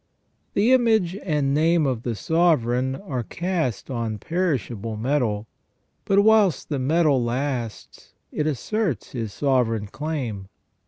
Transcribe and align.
The 0.55 0.73
image 0.73 1.15
and 1.17 1.53
name 1.53 1.85
of 1.85 2.01
the 2.01 2.15
sovereign 2.15 2.95
are 2.95 3.21
cast 3.21 3.91
on 3.91 4.17
perishable 4.17 4.97
metal, 4.97 5.45
but 6.05 6.21
whilst 6.23 6.69
the 6.69 6.79
metal 6.79 7.23
lasts 7.23 8.15
it 8.31 8.47
asserts 8.47 9.11
his 9.11 9.31
sovereign 9.31 9.85
claim. 9.85 10.47